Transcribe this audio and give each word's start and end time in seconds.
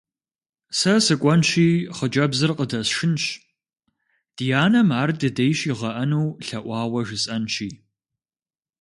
Сэ 0.77 0.93
сыкӏуэнщи, 1.05 1.67
хъыджэбзыр 1.95 2.51
къыдэсшынщ, 2.57 3.23
ди 4.35 4.45
анэм 4.63 4.89
ар 5.01 5.09
дыдей 5.19 5.53
щигъэӀэну 5.59 6.25
лъэӀуауэ 6.45 7.01
жысӏэнщи. 7.07 7.69